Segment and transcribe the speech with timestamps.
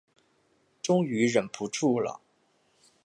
[0.81, 2.21] 终于忍不住了